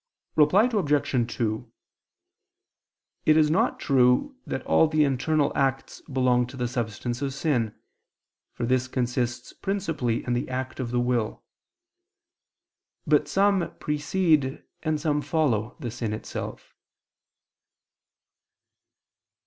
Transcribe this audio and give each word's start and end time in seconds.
Reply 0.35 0.63
Obj. 0.63 1.35
2: 1.37 1.71
It 3.27 3.37
is 3.37 3.51
not 3.51 3.79
true 3.79 4.35
that 4.47 4.65
all 4.65 4.87
the 4.87 5.03
internal 5.03 5.55
acts 5.55 6.01
belong 6.11 6.47
to 6.47 6.57
the 6.57 6.67
substance 6.67 7.21
of 7.21 7.35
sin, 7.35 7.75
for 8.51 8.65
this 8.65 8.87
consists 8.87 9.53
principally 9.53 10.25
in 10.25 10.33
the 10.33 10.49
act 10.49 10.79
of 10.79 10.89
the 10.89 10.99
will; 10.99 11.43
but 13.05 13.27
some 13.27 13.75
precede 13.77 14.63
and 14.81 14.99
some 14.99 15.21
follow 15.21 15.75
the 15.79 15.91
sin 15.91 16.13
itself. 16.13 16.73